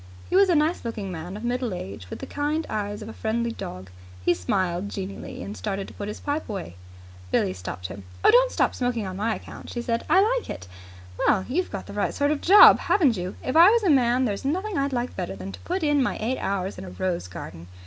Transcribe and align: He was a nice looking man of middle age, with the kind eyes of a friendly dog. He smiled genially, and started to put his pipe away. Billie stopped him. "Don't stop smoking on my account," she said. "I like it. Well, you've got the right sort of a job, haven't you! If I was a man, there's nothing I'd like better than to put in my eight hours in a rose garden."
He 0.31 0.35
was 0.35 0.49
a 0.49 0.55
nice 0.55 0.83
looking 0.83 1.11
man 1.11 1.37
of 1.37 1.43
middle 1.43 1.75
age, 1.75 2.09
with 2.09 2.17
the 2.17 2.25
kind 2.25 2.65
eyes 2.71 3.03
of 3.03 3.07
a 3.07 3.13
friendly 3.13 3.51
dog. 3.51 3.91
He 4.25 4.33
smiled 4.33 4.89
genially, 4.89 5.43
and 5.43 5.55
started 5.55 5.87
to 5.87 5.93
put 5.93 6.07
his 6.07 6.19
pipe 6.19 6.49
away. 6.49 6.75
Billie 7.29 7.53
stopped 7.53 7.85
him. 7.85 8.03
"Don't 8.23 8.51
stop 8.51 8.73
smoking 8.73 9.05
on 9.05 9.15
my 9.17 9.35
account," 9.35 9.69
she 9.69 9.79
said. 9.79 10.03
"I 10.09 10.19
like 10.39 10.49
it. 10.49 10.67
Well, 11.19 11.45
you've 11.47 11.69
got 11.69 11.85
the 11.85 11.93
right 11.93 12.15
sort 12.15 12.31
of 12.31 12.39
a 12.39 12.41
job, 12.41 12.79
haven't 12.79 13.15
you! 13.15 13.35
If 13.45 13.55
I 13.55 13.69
was 13.69 13.83
a 13.83 13.91
man, 13.91 14.25
there's 14.25 14.43
nothing 14.43 14.75
I'd 14.75 14.91
like 14.91 15.15
better 15.15 15.35
than 15.35 15.51
to 15.51 15.59
put 15.59 15.83
in 15.83 16.01
my 16.01 16.17
eight 16.19 16.39
hours 16.39 16.79
in 16.79 16.83
a 16.83 16.89
rose 16.89 17.27
garden." 17.27 17.67